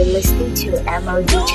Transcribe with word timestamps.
You're 0.00 0.14
listening 0.14 0.54
to 0.54 0.82
MOG 1.02 1.28
Channel. 1.28 1.46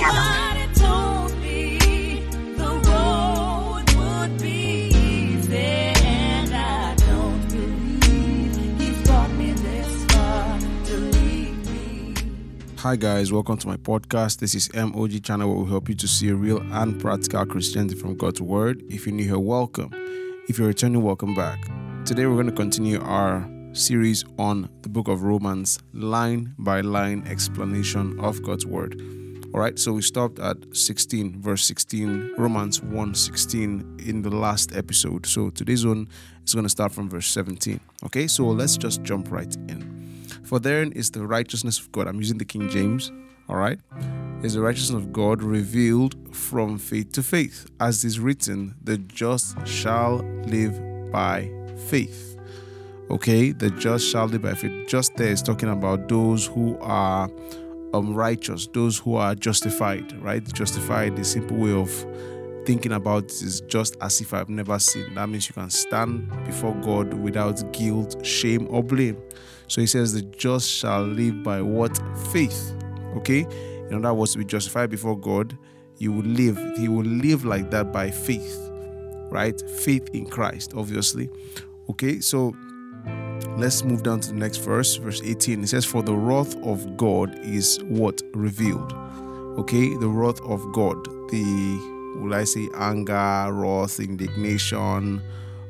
Hi 12.78 12.96
guys, 12.96 13.34
welcome 13.34 13.58
to 13.58 13.68
my 13.68 13.78
podcast. 13.78 14.38
This 14.38 14.54
is 14.54 14.71
MOG 14.75 15.23
channel 15.23 15.50
where 15.50 15.64
we 15.64 15.71
help 15.71 15.89
you 15.89 15.96
to 15.96 16.07
see 16.07 16.30
a 16.30 16.36
real 16.36 16.62
and 16.71 17.02
practical 17.02 17.48
Christianity 17.48 17.96
from 17.96 18.16
God's 18.16 18.43
Word. 18.43 18.84
If 18.91 19.07
you're 19.07 19.16
new 19.16 19.23
here, 19.23 19.39
welcome. 19.39 19.89
If 20.48 20.59
you're 20.59 20.68
returning, 20.68 21.02
welcome 21.02 21.34
back. 21.34 21.68
Today 22.05 22.27
we're 22.27 22.36
going 22.36 22.46
to 22.46 22.52
continue 22.52 23.02
our 23.02 23.50
series 23.76 24.23
on 24.39 24.70
the 24.82 24.89
book 24.89 25.07
of 25.07 25.23
Romans, 25.23 25.80
line 25.94 26.55
by 26.57 26.82
line 26.82 27.25
explanation 27.28 28.20
of 28.20 28.42
God's 28.42 28.66
Word. 28.66 29.02
All 29.54 29.62
right, 29.62 29.78
so 29.78 29.94
we 29.94 30.02
stopped 30.02 30.39
at 30.39 30.57
16, 30.75 31.42
verse 31.42 31.64
16, 31.66 32.34
Romans 32.38 32.82
1 32.82 33.16
16 33.16 34.00
in 34.06 34.22
the 34.22 34.30
last 34.30 34.76
episode. 34.76 35.26
So 35.26 35.50
today's 35.50 35.86
one 35.86 36.10
is 36.46 36.54
going 36.54 36.66
to 36.66 36.70
start 36.70 36.92
from 36.92 37.10
verse 37.10 37.28
17. 37.28 37.80
Okay, 38.06 38.28
so 38.28 38.48
let's 38.48 38.78
just 38.78 39.04
jump 39.04 39.32
right 39.32 39.56
in. 39.70 40.26
For 40.44 40.60
therein 40.60 40.92
is 40.92 41.12
the 41.12 41.26
righteousness 41.26 41.80
of 41.80 41.92
God. 41.92 42.08
I'm 42.08 42.18
using 42.18 42.38
the 42.38 42.46
King 42.46 42.70
James, 42.70 43.12
all 43.48 43.55
right? 43.55 43.80
Is 44.44 44.55
the 44.55 44.62
righteousness 44.62 45.02
of 45.02 45.14
God 45.14 45.42
revealed 45.42 46.36
from 46.36 46.78
faith 46.78 47.12
to 47.14 47.24
faith, 47.24 47.66
as 47.80 48.04
is 48.04 48.20
written, 48.20 48.76
the 48.84 48.98
just 48.98 49.55
shall 49.66 50.18
live 50.48 51.12
by 51.12 51.50
faith. 51.88 52.35
Okay, 53.12 53.52
the 53.52 53.70
just 53.70 54.09
shall 54.09 54.26
live 54.26 54.41
by 54.41 54.55
faith. 54.55 54.88
Just 54.88 55.16
there 55.16 55.30
is 55.30 55.44
talking 55.44 55.70
about 55.70 56.09
those 56.09 56.48
who 56.48 56.76
are 56.82 57.30
um, 57.94 58.13
righteous, 58.16 58.68
those 58.73 58.98
who 58.98 59.16
are 59.16 59.36
justified, 59.36 60.12
right? 60.22 60.44
Justified, 60.54 61.16
the 61.16 61.23
simple 61.23 61.58
way 61.58 61.72
of 61.72 61.90
thinking 62.65 62.93
about 62.93 63.27
this 63.27 63.43
is 63.43 63.62
just 63.62 63.96
as 64.02 64.19
if 64.21 64.33
I've 64.33 64.49
never 64.49 64.80
sinned. 64.80 65.15
That 65.17 65.30
means 65.30 65.47
you 65.47 65.53
can 65.53 65.69
stand 65.69 66.30
before 66.45 66.73
God 66.75 67.13
without 67.13 67.61
guilt, 67.73 68.25
shame, 68.25 68.67
or 68.71 68.81
blame. 68.81 69.21
So 69.67 69.81
he 69.81 69.87
says, 69.87 70.13
The 70.13 70.23
just 70.23 70.69
shall 70.69 71.03
live 71.03 71.43
by 71.43 71.61
what? 71.61 71.99
Faith. 72.31 72.73
Okay? 73.17 73.45
In 73.91 74.03
other 74.03 74.13
words, 74.15 74.33
to 74.33 74.39
be 74.39 74.45
justified 74.45 74.89
before 74.89 75.17
God, 75.17 75.55
you 75.97 76.11
will 76.11 76.25
live. 76.25 76.58
He 76.77 76.87
will 76.87 77.05
live 77.05 77.45
like 77.45 77.69
that 77.69 77.93
by 77.93 78.09
faith. 78.09 78.58
Right? 79.30 79.61
Faith 79.80 80.09
in 80.13 80.25
Christ, 80.25 80.73
obviously. 80.75 81.30
Okay, 81.89 82.19
so 82.19 82.55
let's 83.58 83.84
move 83.84 84.03
down 84.03 84.20
to 84.22 84.30
the 84.30 84.36
next 84.36 84.58
verse, 84.58 84.95
verse 84.95 85.22
18. 85.23 85.64
It 85.64 85.67
says, 85.67 85.86
For 85.86 86.02
the 86.02 86.16
wrath 86.16 86.56
of 86.64 86.98
God 86.98 87.38
is 87.39 87.80
what? 87.84 88.22
Revealed. 88.34 88.94
Okay, 89.59 89.95
the 89.95 90.08
wrath 90.08 90.42
of 90.42 90.61
God, 90.73 91.06
the 91.30 91.94
will 92.17 92.33
I 92.33 92.44
say 92.44 92.67
anger, 92.76 93.48
wrath, 93.52 94.00
indignation, 94.00 95.22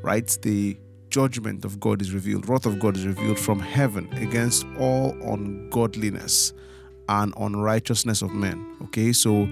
right? 0.01 0.27
The 0.41 0.77
judgment 1.09 1.65
of 1.65 1.79
God 1.79 2.01
is 2.01 2.13
revealed, 2.13 2.49
wrath 2.49 2.65
of 2.65 2.79
God 2.79 2.97
is 2.97 3.05
revealed 3.05 3.39
from 3.39 3.59
heaven 3.59 4.11
against 4.13 4.65
all 4.79 5.11
ungodliness 5.23 6.53
and 7.09 7.33
unrighteousness 7.37 8.21
of 8.21 8.33
men. 8.33 8.65
Okay, 8.83 9.13
so 9.13 9.47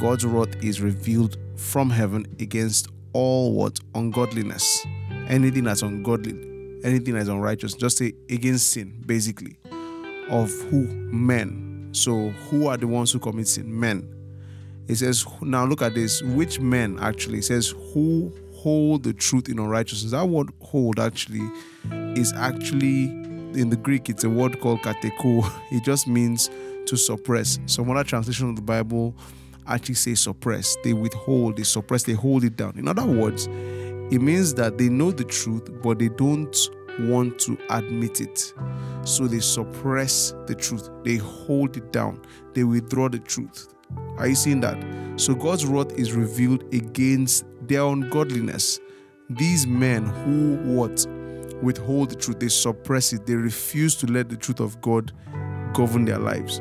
God's 0.00 0.24
wrath 0.24 0.62
is 0.62 0.80
revealed 0.80 1.36
from 1.56 1.90
heaven 1.90 2.26
against 2.40 2.88
all 3.12 3.52
what 3.52 3.80
ungodliness, 3.94 4.86
anything 5.28 5.64
that's 5.64 5.82
ungodly, 5.82 6.47
anything 6.84 7.14
that's 7.14 7.28
unrighteous, 7.28 7.74
just 7.74 7.98
say 7.98 8.12
against 8.28 8.70
sin, 8.70 9.02
basically. 9.06 9.58
Of 10.30 10.50
who? 10.70 10.86
Men. 11.12 11.88
So 11.92 12.30
who 12.30 12.66
are 12.66 12.76
the 12.76 12.86
ones 12.86 13.12
who 13.12 13.18
commit 13.18 13.48
sin? 13.48 13.78
Men. 13.78 14.14
It 14.86 14.96
says, 14.96 15.26
now 15.42 15.64
look 15.64 15.82
at 15.82 15.94
this. 15.94 16.22
Which 16.22 16.60
men 16.60 16.98
actually? 17.00 17.38
It 17.38 17.44
says, 17.44 17.74
who 17.92 18.32
hold 18.58 19.04
the 19.04 19.12
truth 19.12 19.48
in 19.48 19.58
unrighteousness. 19.58 20.12
That 20.12 20.28
word 20.28 20.50
hold 20.60 20.98
actually 20.98 21.48
is 22.18 22.32
actually 22.32 23.04
in 23.54 23.70
the 23.70 23.76
Greek, 23.76 24.10
it's 24.10 24.24
a 24.24 24.30
word 24.30 24.60
called 24.60 24.80
kateko. 24.80 25.50
It 25.70 25.84
just 25.84 26.06
means 26.06 26.50
to 26.86 26.96
suppress. 26.96 27.58
Some 27.66 27.90
other 27.90 28.04
translation 28.04 28.50
of 28.50 28.56
the 28.56 28.62
Bible 28.62 29.14
actually 29.66 29.94
say 29.94 30.14
suppress. 30.14 30.76
They 30.82 30.92
withhold, 30.92 31.56
they 31.56 31.62
suppress, 31.62 32.02
they 32.02 32.14
hold 32.14 32.44
it 32.44 32.56
down. 32.56 32.74
In 32.76 32.88
other 32.88 33.04
words, 33.04 33.48
it 34.10 34.20
means 34.20 34.54
that 34.54 34.78
they 34.78 34.88
know 34.88 35.10
the 35.10 35.24
truth, 35.24 35.70
but 35.82 35.98
they 35.98 36.08
don't 36.08 36.56
want 37.00 37.38
to 37.40 37.58
admit 37.70 38.20
it. 38.20 38.54
So 39.04 39.26
they 39.26 39.40
suppress 39.40 40.34
the 40.46 40.54
truth, 40.54 40.90
they 41.04 41.16
hold 41.16 41.76
it 41.76 41.92
down, 41.92 42.22
they 42.54 42.64
withdraw 42.64 43.08
the 43.08 43.18
truth. 43.18 43.68
Are 44.16 44.26
you 44.26 44.34
seeing 44.34 44.60
that? 44.60 44.76
So 45.16 45.34
God's 45.34 45.64
wrath 45.64 45.92
is 45.92 46.12
revealed 46.12 46.62
against 46.74 47.44
their 47.62 47.84
ungodliness. 47.84 48.80
These 49.30 49.66
men 49.66 50.06
who 50.06 50.56
what 50.74 51.06
withhold 51.62 52.10
the 52.10 52.14
truth, 52.16 52.38
they 52.38 52.48
suppress 52.48 53.12
it, 53.12 53.26
they 53.26 53.34
refuse 53.34 53.94
to 53.96 54.06
let 54.06 54.28
the 54.28 54.36
truth 54.36 54.60
of 54.60 54.80
God 54.80 55.12
govern 55.74 56.04
their 56.04 56.18
lives. 56.18 56.60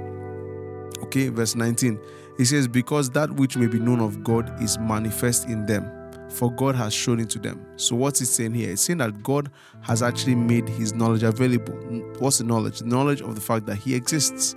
Okay, 1.03 1.29
verse 1.29 1.56
19. 1.56 2.00
He 2.38 2.46
says, 2.46 2.68
Because 2.68 3.09
that 3.12 3.31
which 3.31 3.58
may 3.58 3.68
be 3.68 3.79
known 3.79 4.00
of 4.00 4.24
God 4.24 4.62
is 4.62 4.78
manifest 4.79 5.47
in 5.47 5.66
them, 5.66 5.90
for 6.29 6.51
God 6.51 6.75
has 6.75 6.93
shown 6.93 7.19
it 7.19 7.29
to 7.31 7.39
them. 7.39 7.65
So, 7.77 7.95
what's 7.95 8.21
it 8.21 8.27
saying 8.27 8.53
here? 8.53 8.71
It's 8.71 8.81
saying 8.81 8.99
that 8.99 9.23
God 9.23 9.51
has 9.81 10.03
actually 10.03 10.35
made 10.35 10.67
his 10.67 10.93
knowledge 10.93 11.23
available. 11.23 11.73
What's 12.19 12.39
the 12.39 12.43
knowledge? 12.43 12.79
The 12.79 12.85
knowledge 12.85 13.21
of 13.21 13.35
the 13.35 13.41
fact 13.41 13.65
that 13.67 13.75
he 13.75 13.95
exists. 13.95 14.55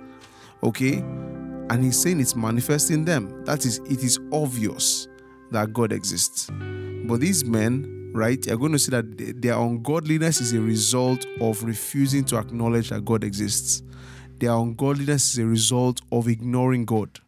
Okay? 0.63 0.97
And 0.97 1.83
he's 1.83 1.99
saying 1.99 2.19
it's 2.19 2.35
manifest 2.35 2.91
in 2.91 3.05
them. 3.05 3.45
That 3.45 3.65
is, 3.65 3.79
it 3.89 4.03
is 4.03 4.19
obvious 4.31 5.07
that 5.51 5.73
God 5.73 5.91
exists. 5.91 6.49
But 6.51 7.19
these 7.19 7.45
men, 7.45 8.11
right, 8.13 8.45
are 8.51 8.57
going 8.57 8.73
to 8.73 8.79
see 8.79 8.91
that 8.91 9.41
their 9.41 9.57
ungodliness 9.57 10.41
is 10.41 10.53
a 10.53 10.61
result 10.61 11.25
of 11.39 11.63
refusing 11.63 12.25
to 12.25 12.37
acknowledge 12.37 12.89
that 12.89 13.05
God 13.05 13.23
exists. 13.23 13.83
Their 14.39 14.51
ungodliness 14.51 15.33
is 15.33 15.37
a 15.39 15.45
result 15.45 16.01
of 16.11 16.27
ignoring 16.27 16.85
God. 16.85 17.19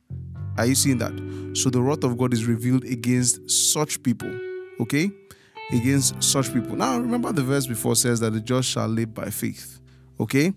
Are 0.58 0.66
you 0.66 0.76
seeing 0.76 0.98
that? 1.00 1.14
So 1.56 1.70
the 1.70 1.82
wrath 1.82 2.04
of 2.04 2.18
God 2.18 2.34
is 2.34 2.46
revealed 2.46 2.84
against 2.84 3.50
such 3.50 4.02
people. 4.04 4.32
Okay? 4.80 5.12
Against 5.72 6.22
such 6.22 6.54
people. 6.54 6.76
Now 6.76 6.98
remember 6.98 7.32
the 7.32 7.44
verse 7.44 7.68
before 7.68 7.96
says 7.96 8.20
that 8.20 8.34
the 8.34 8.42
just 8.42 8.70
shall 8.70 8.88
live 8.88 9.14
by 9.14 9.30
faith. 9.30 9.80
Okay? 10.20 10.54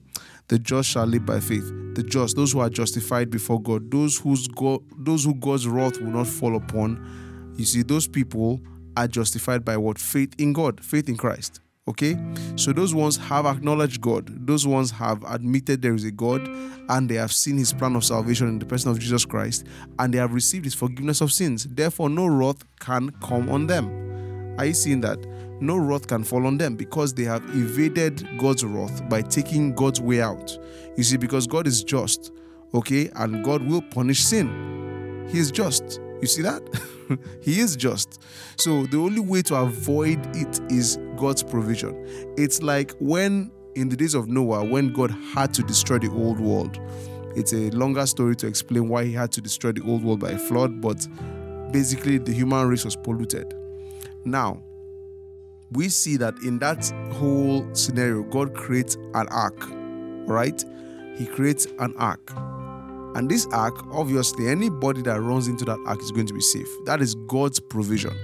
The 0.49 0.59
just 0.59 0.91
shall 0.91 1.07
live 1.07 1.27
by 1.27 1.41
faith. 1.41 1.67
The 1.95 2.03
just, 2.03 2.37
those 2.37 2.53
who 2.53 2.61
are 2.61 2.71
justified 2.71 3.31
before 3.31 3.61
God, 3.61 3.91
those 3.91 4.19
whose 4.19 4.47
God, 4.49 4.81
those 4.97 5.25
who 5.25 5.35
God's 5.35 5.67
wrath 5.67 6.01
will 6.01 6.13
not 6.13 6.27
fall 6.27 6.57
upon 6.57 7.25
you 7.57 7.65
see, 7.65 7.83
those 7.83 8.07
people 8.07 8.61
are 8.97 9.09
justified 9.09 9.65
by 9.65 9.77
what? 9.79 9.99
Faith 9.99 10.35
in 10.39 10.53
God, 10.53 10.85
faith 10.85 11.09
in 11.09 11.17
Christ. 11.17 11.61
Okay? 11.89 12.19
So 12.57 12.73
those 12.73 12.95
ones 12.95 13.17
have 13.17 13.47
acknowledged 13.47 14.01
God. 14.01 14.47
Those 14.47 14.67
ones 14.67 14.91
have 14.91 15.23
admitted 15.29 15.83
there 15.83 15.95
is 15.95 16.05
a 16.05 16.11
God 16.11 16.49
and 16.89 17.09
they 17.09 17.15
have 17.15 17.33
seen 17.33 17.57
his 17.57 17.73
plan 17.73 17.97
of 17.97 18.05
salvation 18.05 18.49
in 18.49 18.59
the 18.59 18.67
person 18.67 18.91
of 18.91 18.99
Jesus 18.99 19.25
Christ 19.25 19.67
and 19.99 20.13
they 20.13 20.19
have 20.19 20.33
received 20.33 20.65
his 20.65 20.75
forgiveness 20.75 21.21
of 21.21 21.33
sins. 21.33 21.67
Therefore, 21.71 22.09
no 22.09 22.27
wrath 22.27 22.65
can 22.81 23.11
come 23.23 23.49
on 23.49 23.67
them. 23.67 24.57
Are 24.59 24.67
you 24.67 24.75
seeing 24.75 25.01
that? 25.03 25.25
No 25.61 25.77
wrath 25.77 26.07
can 26.07 26.25
fall 26.25 26.47
on 26.47 26.59
them 26.59 26.77
because 26.77 27.15
they 27.15 27.25
have 27.25 27.43
evaded 27.51 28.27
God's 28.39 28.65
wrath 28.65 29.09
by 29.09 29.23
taking 29.23 29.75
God's 29.75 30.01
way 30.01 30.21
out. 30.21 30.59
You 30.97 31.05
see, 31.05 31.17
because 31.17 31.47
God 31.47 31.67
is 31.67 31.85
just, 31.85 32.33
okay, 32.75 33.11
and 33.17 33.45
God 33.45 33.63
will 33.63 33.83
punish 33.83 34.23
sin. 34.23 35.29
He 35.31 35.39
is 35.39 35.51
just. 35.51 36.01
You 36.21 36.27
see 36.27 36.43
that? 36.43 36.63
he 37.43 37.61
is 37.61 37.77
just. 37.77 38.23
So 38.57 38.87
the 38.87 38.99
only 38.99 39.21
way 39.21 39.43
to 39.43 39.55
avoid 39.57 40.25
it 40.35 40.61
is 40.71 40.99
God's 41.17 41.43
provision. 41.43 41.95
It's 42.37 42.63
like 42.63 42.93
when 42.99 43.51
in 43.75 43.89
the 43.89 43.97
days 43.97 44.15
of 44.15 44.29
Noah, 44.29 44.65
when 44.65 44.93
God 44.93 45.11
had 45.35 45.53
to 45.55 45.63
destroy 45.63 45.99
the 45.99 46.11
old 46.11 46.41
world. 46.41 46.79
It's 47.37 47.53
a 47.53 47.71
longer 47.71 48.07
story 48.07 48.35
to 48.37 48.47
explain 48.47 48.89
why 48.89 49.05
he 49.05 49.13
had 49.13 49.31
to 49.33 49.43
destroy 49.43 49.73
the 49.73 49.83
old 49.83 50.03
world 50.03 50.21
by 50.21 50.31
a 50.31 50.39
flood, 50.39 50.81
but 50.81 51.07
basically 51.73 52.17
the 52.17 52.33
human 52.33 52.67
race 52.67 52.87
was 52.87 52.97
polluted. 52.97 53.53
Now, 54.25 54.63
we 55.73 55.91
see 55.91 56.17
that 56.17 56.35
in 56.43 56.59
that 56.61 56.91
whole 57.13 57.69
scenario, 57.75 58.23
God 58.23 58.55
creates 58.55 58.95
an 59.13 59.29
ark, 59.29 59.67
right? 60.27 60.65
He 61.19 61.27
creates 61.27 61.67
an 61.79 61.95
ark 61.99 62.33
and 63.17 63.31
this 63.31 63.47
ark, 63.47 63.75
obviously, 63.93 64.47
anybody 64.47 65.01
that 65.01 65.19
runs 65.23 65.49
into 65.49 65.65
that 65.65 65.79
ark 65.87 66.03
is 66.03 66.11
going 66.13 66.27
to 66.27 66.35
be 66.35 66.43
safe. 66.43 66.69
That 66.85 67.01
is 67.01 67.15
God's 67.15 67.59
provision. 67.59 68.15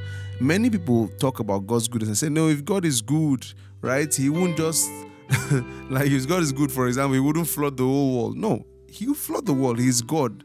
Many 0.43 0.71
people 0.71 1.07
talk 1.07 1.39
about 1.39 1.69
God's 1.69 1.87
goodness 1.87 2.09
and 2.09 2.19
say, 2.19 2.29
no, 2.29 2.49
if 2.49 2.65
God 2.65 2.85
is 2.85 3.01
good, 3.01 3.47
right, 3.81 4.13
He 4.13 4.29
won't 4.29 4.57
just, 4.57 4.91
like, 5.89 6.11
if 6.11 6.27
God 6.27 6.43
is 6.43 6.51
good, 6.51 6.73
for 6.73 6.89
example, 6.89 7.15
He 7.15 7.21
wouldn't 7.21 7.47
flood 7.47 7.77
the 7.77 7.85
whole 7.85 8.17
world. 8.17 8.37
No, 8.37 8.67
He 8.89 9.07
will 9.07 9.15
flood 9.15 9.47
the 9.47 9.53
world. 9.53 9.79
He's 9.79 10.03
God, 10.03 10.43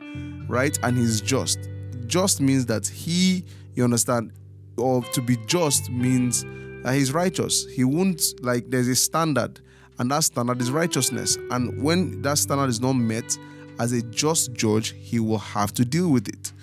right? 0.47 0.77
And 0.83 0.95
He's 0.95 1.19
just. 1.19 1.67
Just 2.05 2.41
means 2.41 2.67
that 2.67 2.85
He, 2.85 3.43
you 3.73 3.83
understand, 3.83 4.33
or 4.77 5.01
to 5.01 5.19
be 5.19 5.35
just 5.47 5.89
means 5.89 6.43
that 6.83 6.93
He's 6.93 7.11
righteous. 7.11 7.65
He 7.65 7.83
won't, 7.83 8.21
like, 8.41 8.69
there's 8.69 8.87
a 8.87 8.95
standard, 8.95 9.59
and 9.97 10.11
that 10.11 10.25
standard 10.25 10.61
is 10.61 10.69
righteousness. 10.69 11.37
And 11.49 11.81
when 11.81 12.21
that 12.21 12.37
standard 12.37 12.69
is 12.69 12.79
not 12.79 12.93
met, 12.93 13.35
as 13.79 13.93
a 13.93 14.03
just 14.03 14.53
judge, 14.53 14.95
he 14.99 15.19
will 15.19 15.39
have 15.39 15.73
to 15.73 15.85
deal 15.85 16.09
with 16.09 16.27
it. 16.27 16.53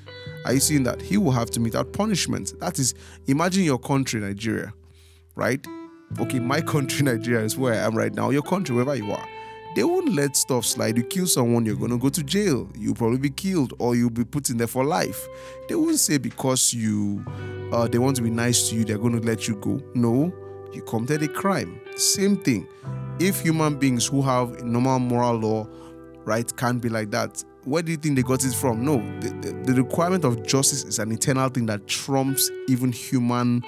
Are 0.44 0.52
you 0.52 0.61
seeing 0.61 0.82
that? 0.85 1.00
He 1.00 1.17
will 1.17 1.32
have 1.32 1.50
to 1.52 1.61
mete 1.61 1.75
out 1.75 1.93
punishment. 1.93 2.58
That 2.61 2.79
is, 2.79 2.94
imagine 3.26 3.64
your 3.64 3.79
country, 3.79 4.20
Nigeria, 4.20 4.73
right? 5.37 5.64
Okay, 6.19 6.38
my 6.38 6.61
country, 6.73 7.05
Nigeria, 7.05 7.44
is 7.44 7.56
where 7.56 7.75
I 7.75 7.79
am 7.87 7.96
right 7.96 8.12
now. 8.12 8.31
Your 8.31 8.43
country, 8.43 8.75
wherever 8.75 8.94
you 8.94 9.11
are, 9.11 9.29
they 9.75 9.82
won't 9.82 10.12
let 10.14 10.37
stuff 10.37 10.64
slide. 10.64 10.96
You 10.96 11.02
kill 11.02 11.26
someone, 11.26 11.67
you're 11.67 11.76
gonna 11.76 11.99
go 11.99 12.08
to 12.08 12.23
jail. 12.23 12.69
You'll 12.76 12.94
probably 12.94 13.19
be 13.19 13.31
killed, 13.31 13.75
or 13.79 13.96
you'll 13.96 14.11
be 14.11 14.25
put 14.25 14.50
in 14.50 14.56
there 14.56 14.67
for 14.67 14.85
life. 14.85 15.26
They 15.69 15.75
won't 15.75 15.99
say 15.99 16.19
because 16.19 16.73
you, 16.73 17.25
uh, 17.73 17.88
they 17.88 17.99
want 17.99 18.17
to 18.17 18.23
be 18.23 18.31
nice 18.31 18.69
to 18.69 18.76
you, 18.76 18.85
they're 18.85 18.99
gonna 18.99 19.20
let 19.20 19.49
you 19.49 19.56
go. 19.56 19.81
No, 19.94 20.32
you 20.73 20.82
committed 20.82 21.23
a 21.23 21.29
crime. 21.29 21.81
Same 21.96 22.37
thing. 22.37 22.69
If 23.19 23.41
human 23.41 23.76
beings 23.79 24.06
who 24.06 24.23
have 24.23 24.62
normal 24.62 24.99
moral 24.99 25.37
law, 25.37 25.69
right, 26.25 26.55
can't 26.56 26.81
be 26.81 26.88
like 26.88 27.11
that, 27.11 27.43
where 27.64 27.82
do 27.82 27.93
you 27.93 27.99
think 27.99 28.16
they 28.16 28.22
got 28.22 28.44
it 28.44 28.55
from? 28.55 28.84
No, 28.84 28.99
the, 29.20 29.31
the, 29.40 29.72
the, 29.72 29.82
requirement 29.82 30.25
of 30.25 30.43
justice 30.46 30.84
is 30.84 30.99
an 30.99 31.11
eternal 31.12 31.49
thing 31.49 31.66
that 31.66 31.87
trumps 31.87 32.50
even 32.69 32.93
human 32.93 33.64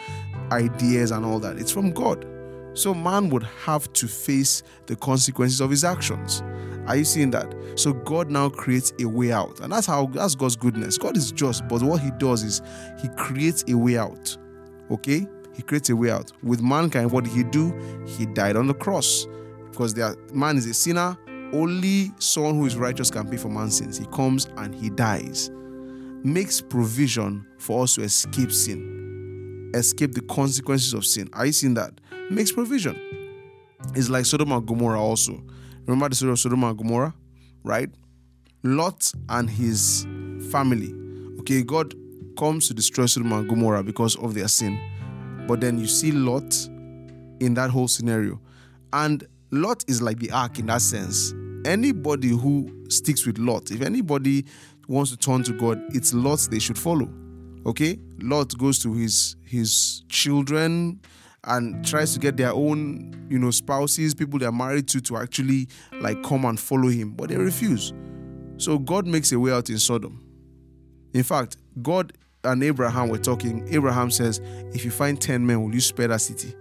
ideas 0.52 1.10
and 1.10 1.24
all 1.24 1.38
that. 1.40 1.56
It's 1.58 1.72
from 1.72 1.92
God. 1.92 2.26
So 2.74 2.92
man 2.92 3.30
would 3.30 3.44
have 3.64 3.90
to 3.94 4.06
face 4.06 4.62
the 4.86 4.96
consequences 4.96 5.60
of 5.60 5.70
his 5.70 5.82
actions. 5.82 6.42
Are 6.86 6.96
you 6.96 7.04
seeing 7.04 7.30
that? 7.30 7.54
So 7.74 7.92
God 7.92 8.30
now 8.30 8.48
creates 8.48 8.92
a 9.00 9.06
way 9.06 9.32
out. 9.32 9.60
And 9.60 9.72
that's 9.72 9.86
how 9.86 10.06
that's 10.06 10.34
God's 10.34 10.56
goodness. 10.56 10.98
God 10.98 11.16
is 11.16 11.32
just, 11.32 11.66
but 11.66 11.82
what 11.82 12.00
he 12.00 12.10
does 12.18 12.42
is 12.42 12.60
he 13.00 13.08
creates 13.16 13.64
a 13.68 13.74
way 13.74 13.96
out. 13.96 14.36
Okay? 14.90 15.26
He 15.54 15.62
creates 15.62 15.88
a 15.88 15.96
way 15.96 16.10
out. 16.10 16.32
With 16.42 16.60
mankind, 16.60 17.10
what 17.10 17.24
did 17.24 17.32
he 17.32 17.44
do? 17.44 17.72
He 18.06 18.26
died 18.26 18.56
on 18.56 18.66
the 18.66 18.74
cross. 18.74 19.26
Because 19.70 19.94
there, 19.94 20.14
man 20.32 20.58
is 20.58 20.66
a 20.66 20.74
sinner, 20.74 21.16
only 21.52 22.12
someone 22.18 22.56
who 22.56 22.66
is 22.66 22.76
righteous 22.76 23.10
can 23.10 23.28
pay 23.28 23.36
for 23.36 23.48
man's 23.48 23.76
sins. 23.78 23.98
He 23.98 24.06
comes 24.06 24.46
and 24.56 24.74
he 24.74 24.90
dies. 24.90 25.50
Makes 26.22 26.60
provision 26.60 27.46
for 27.58 27.84
us 27.84 27.94
to 27.94 28.02
escape 28.02 28.50
sin, 28.50 29.70
escape 29.74 30.12
the 30.12 30.22
consequences 30.22 30.92
of 30.92 31.04
sin. 31.04 31.28
Are 31.32 31.46
you 31.46 31.52
seeing 31.52 31.74
that? 31.74 32.00
makes 32.30 32.52
provision. 32.52 32.98
It's 33.94 34.08
like 34.08 34.26
Sodom 34.26 34.52
and 34.52 34.66
Gomorrah 34.66 35.00
also. 35.00 35.42
Remember 35.86 36.08
the 36.08 36.16
story 36.16 36.32
of 36.32 36.38
Sodom 36.38 36.64
and 36.64 36.76
Gomorrah, 36.76 37.14
right? 37.62 37.90
Lot 38.62 39.12
and 39.28 39.48
his 39.48 40.06
family. 40.50 40.92
Okay, 41.40 41.62
God 41.62 41.94
comes 42.36 42.68
to 42.68 42.74
destroy 42.74 43.06
Sodom 43.06 43.32
and 43.32 43.48
Gomorrah 43.48 43.82
because 43.82 44.16
of 44.16 44.34
their 44.34 44.48
sin. 44.48 44.78
But 45.46 45.60
then 45.60 45.78
you 45.78 45.86
see 45.86 46.10
Lot 46.10 46.54
in 47.40 47.54
that 47.54 47.70
whole 47.70 47.88
scenario. 47.88 48.40
And 48.92 49.26
Lot 49.50 49.84
is 49.88 50.02
like 50.02 50.18
the 50.18 50.30
ark 50.30 50.58
in 50.58 50.66
that 50.66 50.82
sense. 50.82 51.32
Anybody 51.64 52.28
who 52.28 52.86
sticks 52.88 53.26
with 53.26 53.38
Lot, 53.38 53.70
if 53.70 53.80
anybody 53.82 54.44
wants 54.88 55.10
to 55.10 55.16
turn 55.16 55.42
to 55.44 55.52
God, 55.52 55.80
it's 55.94 56.14
Lot 56.14 56.48
they 56.50 56.58
should 56.58 56.78
follow. 56.78 57.08
Okay? 57.64 57.98
Lot 58.20 58.56
goes 58.58 58.78
to 58.80 58.92
his 58.92 59.36
his 59.44 60.02
children, 60.08 61.00
and 61.46 61.86
tries 61.86 62.12
to 62.12 62.18
get 62.18 62.36
their 62.36 62.52
own, 62.52 63.26
you 63.30 63.38
know, 63.38 63.50
spouses, 63.50 64.14
people 64.14 64.38
they're 64.38 64.52
married 64.52 64.88
to, 64.88 65.00
to 65.00 65.16
actually 65.16 65.68
like 66.00 66.22
come 66.22 66.44
and 66.44 66.58
follow 66.58 66.88
him, 66.88 67.12
but 67.12 67.28
they 67.28 67.36
refuse. 67.36 67.92
So 68.58 68.78
God 68.78 69.06
makes 69.06 69.32
a 69.32 69.38
way 69.38 69.52
out 69.52 69.70
in 69.70 69.78
Sodom. 69.78 70.22
In 71.14 71.22
fact, 71.22 71.56
God 71.82 72.12
and 72.42 72.62
Abraham 72.62 73.08
were 73.08 73.18
talking. 73.18 73.66
Abraham 73.72 74.10
says, 74.10 74.40
If 74.74 74.84
you 74.84 74.90
find 74.90 75.20
10 75.20 75.46
men, 75.46 75.62
will 75.62 75.74
you 75.74 75.80
spare 75.80 76.08
that 76.08 76.20
city? 76.20 76.54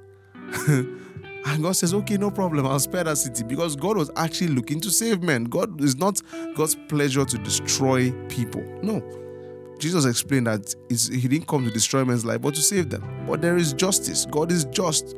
and 1.45 1.61
God 1.61 1.75
says, 1.75 1.93
Okay, 1.93 2.17
no 2.17 2.31
problem, 2.31 2.65
I'll 2.65 2.79
spare 2.79 3.03
that 3.03 3.17
city 3.17 3.43
because 3.43 3.75
God 3.75 3.97
was 3.97 4.09
actually 4.15 4.47
looking 4.47 4.79
to 4.81 4.89
save 4.89 5.21
men. 5.21 5.45
God 5.45 5.79
is 5.81 5.95
not 5.95 6.21
God's 6.55 6.75
pleasure 6.87 7.23
to 7.23 7.37
destroy 7.37 8.11
people. 8.27 8.63
No. 8.81 9.01
Jesus 9.77 10.05
explained 10.05 10.47
that 10.47 10.73
he 10.89 11.27
didn't 11.27 11.47
come 11.47 11.65
to 11.65 11.71
destroy 11.71 12.03
men's 12.05 12.25
life, 12.25 12.41
but 12.41 12.55
to 12.55 12.61
save 12.61 12.89
them. 12.89 13.03
But 13.27 13.41
there 13.41 13.57
is 13.57 13.73
justice. 13.73 14.25
God 14.25 14.51
is 14.51 14.65
just. 14.65 15.15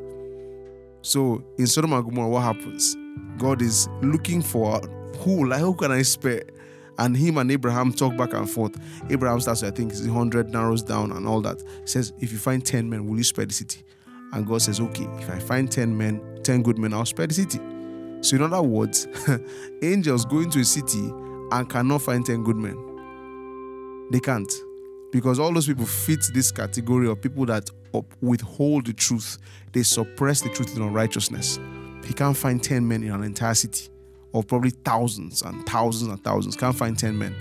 So 1.02 1.42
in 1.58 1.66
Sodom 1.66 1.92
and 1.92 2.04
Gomorrah, 2.04 2.28
what 2.28 2.42
happens? 2.42 2.96
God 3.38 3.62
is 3.62 3.88
looking 4.02 4.42
for 4.42 4.80
who, 5.20 5.48
like, 5.48 5.60
who 5.60 5.74
can 5.74 5.92
I 5.92 6.02
spare? 6.02 6.42
And 6.98 7.16
him 7.16 7.38
and 7.38 7.50
Abraham 7.52 7.92
talk 7.92 8.16
back 8.16 8.34
and 8.34 8.50
forth. 8.50 8.76
Abraham 9.08 9.40
starts, 9.40 9.62
I 9.62 9.70
think, 9.70 9.94
100 9.94 10.50
narrows 10.50 10.82
down 10.82 11.12
and 11.12 11.26
all 11.28 11.40
that. 11.42 11.62
He 11.82 11.86
says, 11.86 12.12
If 12.18 12.32
you 12.32 12.38
find 12.38 12.64
10 12.64 12.90
men, 12.90 13.06
will 13.06 13.16
you 13.16 13.24
spare 13.24 13.46
the 13.46 13.54
city? 13.54 13.84
And 14.32 14.46
God 14.46 14.62
says, 14.62 14.80
Okay, 14.80 15.08
if 15.18 15.30
I 15.30 15.38
find 15.38 15.70
10 15.70 15.96
men, 15.96 16.40
10 16.42 16.62
good 16.62 16.78
men, 16.78 16.92
I'll 16.92 17.06
spare 17.06 17.26
the 17.26 17.34
city. 17.34 17.60
So, 18.20 18.36
in 18.36 18.42
other 18.42 18.62
words, 18.62 19.06
angels 19.82 20.24
go 20.24 20.40
into 20.40 20.60
a 20.60 20.64
city 20.64 21.12
and 21.52 21.68
cannot 21.68 22.02
find 22.02 22.24
10 22.24 22.42
good 22.44 22.56
men. 22.56 24.08
They 24.10 24.20
can't. 24.20 24.52
Because 25.12 25.38
all 25.38 25.52
those 25.52 25.66
people 25.66 25.86
fit 25.86 26.24
this 26.34 26.50
category 26.50 27.08
of 27.08 27.20
people 27.22 27.46
that 27.46 27.70
withhold 28.20 28.86
the 28.86 28.92
truth. 28.92 29.38
They 29.72 29.82
suppress 29.82 30.42
the 30.42 30.50
truth 30.50 30.76
in 30.76 30.82
unrighteousness. 30.82 31.58
He 32.04 32.12
can't 32.12 32.36
find 32.36 32.62
10 32.62 32.86
men 32.86 33.02
in 33.02 33.12
an 33.12 33.22
entire 33.22 33.54
city 33.54 33.88
of 34.34 34.46
probably 34.46 34.70
thousands 34.70 35.42
and 35.42 35.64
thousands 35.66 36.10
and 36.10 36.22
thousands. 36.22 36.56
Can't 36.56 36.76
find 36.76 36.98
10 36.98 37.16
men. 37.16 37.34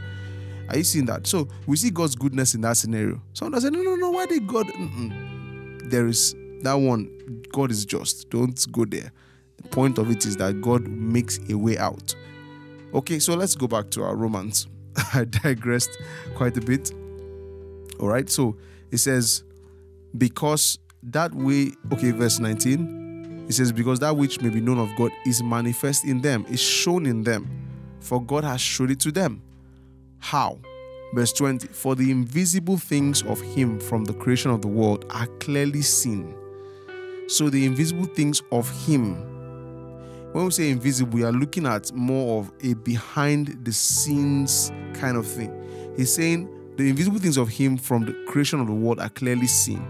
Are 0.70 0.78
you 0.78 0.84
seeing 0.84 1.06
that? 1.06 1.28
So 1.28 1.48
we 1.66 1.78
see 1.78 1.90
God's 1.90 2.16
goodness 2.16 2.56
in 2.56 2.62
that 2.62 2.78
scenario. 2.78 3.22
Someone 3.34 3.60
say, 3.62 3.70
no, 3.70 3.82
no, 3.82 3.96
no, 3.96 4.12
why 4.12 4.26
did 4.26 4.48
God? 4.48 4.68
Mm-mm. 4.68 5.90
There 5.90 6.08
is 6.08 6.36
that 6.64 6.76
one. 6.76 7.44
God 7.52 7.72
is 7.72 7.86
just. 7.86 8.30
Don't 8.30 8.72
go 8.72 8.86
there. 8.86 9.12
The 9.58 9.68
point 9.70 9.98
of 9.98 10.12
it 10.12 10.26
is 10.26 10.38
that 10.38 10.62
God 10.62 10.88
makes 10.88 11.40
a 11.50 11.56
way 11.56 11.78
out. 11.78 12.16
Okay, 12.94 13.20
so 13.20 13.36
let's 13.36 13.56
go 13.56 13.68
back 13.68 13.90
to 13.92 14.04
our 14.04 14.16
Romans. 14.16 14.68
I 15.14 15.26
digressed 15.26 15.98
quite 16.36 16.58
a 16.58 16.62
bit. 16.62 16.92
All 18.00 18.08
right, 18.08 18.30
so 18.30 18.56
it 18.92 18.98
says, 18.98 19.44
because 20.18 20.80
that 21.04 21.34
way, 21.34 21.72
okay, 21.92 22.12
verse 22.12 22.40
19, 22.40 23.46
it 23.50 23.54
says, 23.54 23.72
because 23.72 24.00
that 24.00 24.16
which 24.16 24.42
may 24.42 24.50
be 24.50 24.62
known 24.62 24.80
of 24.80 24.90
God 24.98 25.12
is 25.26 25.42
manifest 25.42 26.06
in 26.06 26.22
them, 26.22 26.46
is 26.50 26.62
shown 26.62 27.06
in 27.06 27.24
them, 27.24 27.48
for 28.00 28.22
God 28.22 28.44
has 28.44 28.62
showed 28.62 28.92
it 28.92 29.00
to 29.02 29.12
them. 29.12 29.42
How? 30.20 30.60
Verse 31.14 31.32
20, 31.34 31.68
for 31.68 31.96
the 31.96 32.12
invisible 32.12 32.78
things 32.78 33.24
of 33.24 33.40
Him 33.42 33.80
from 33.80 34.04
the 34.04 34.14
creation 34.14 34.52
of 34.52 34.62
the 34.62 34.68
world 34.68 35.06
are 35.10 35.28
clearly 35.40 35.82
seen. 35.82 36.36
So 37.28 37.50
the 37.50 37.66
invisible 37.66 38.06
things 38.06 38.42
of 38.52 38.70
Him 38.86 39.38
when 40.38 40.46
we 40.46 40.52
say 40.52 40.70
invisible, 40.70 41.18
we 41.18 41.24
are 41.24 41.32
looking 41.32 41.66
at 41.66 41.92
more 41.94 42.42
of 42.42 42.52
a 42.62 42.74
behind 42.76 43.66
the 43.66 43.72
scenes 43.72 44.72
kind 44.94 45.18
of 45.18 45.26
thing. 45.26 45.52
He's 45.96 46.14
saying 46.14 46.48
the 46.76 46.90
invisible 46.90 47.18
things 47.18 47.38
of 47.38 47.50
Him 47.50 47.78
from 47.78 48.06
the 48.06 48.14
creation 48.28 48.60
of 48.60 48.68
the 48.68 48.74
world 48.74 49.00
are 49.00 49.10
clearly 49.10 49.48
seen, 49.48 49.84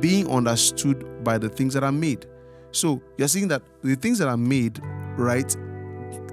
being 0.00 0.28
understood 0.28 1.22
by 1.22 1.38
the 1.38 1.48
things 1.48 1.74
that 1.74 1.84
are 1.84 1.92
made. 1.92 2.26
So 2.72 3.00
you're 3.16 3.28
seeing 3.28 3.48
that 3.48 3.62
the 3.82 3.94
things 3.94 4.18
that 4.18 4.28
are 4.28 4.36
made, 4.36 4.80
right, 5.16 5.54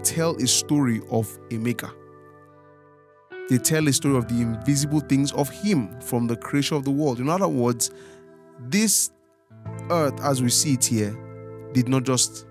tell 0.04 0.36
a 0.38 0.48
story 0.48 1.02
of 1.12 1.38
a 1.52 1.58
maker. 1.58 1.92
They 3.50 3.58
tell 3.58 3.88
a 3.88 3.94
story 3.94 4.18
of 4.18 4.30
the 4.30 4.42
invisible 4.42 5.02
things 5.02 5.32
of 5.34 5.50
Him 5.50 6.00
from 6.02 6.28
the 6.28 6.38
creation 6.38 6.78
of 6.78 6.86
the 6.86 6.92
world. 6.92 7.20
In 7.20 7.30
other 7.30 7.48
words, 7.48 7.92
this 8.60 9.12
earth 9.90 10.20
as 10.22 10.42
we 10.42 10.50
see 10.50 10.74
it 10.74 10.86
here 10.86 11.18
did 11.74 11.88
not 11.88 12.04
just 12.04 12.46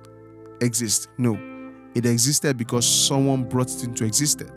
exist. 0.61 1.09
No, 1.19 1.39
it 1.95 2.07
existed 2.07 2.57
because 2.57 2.87
someone 2.87 3.45
brought 3.45 3.71
it 3.71 3.85
into 3.85 4.05
existence. 4.05 4.51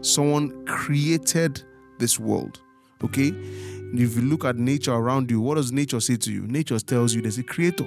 Someone 0.00 0.64
created 0.66 1.62
this 1.98 2.18
world. 2.18 2.60
Okay? 3.04 3.28
And 3.28 3.98
if 3.98 4.16
you 4.16 4.22
look 4.22 4.44
at 4.44 4.56
nature 4.56 4.92
around 4.92 5.30
you, 5.30 5.40
what 5.40 5.56
does 5.56 5.72
nature 5.72 6.00
say 6.00 6.16
to 6.16 6.32
you? 6.32 6.46
Nature 6.46 6.78
tells 6.78 7.14
you 7.14 7.22
there's 7.22 7.38
a 7.38 7.42
creator. 7.42 7.86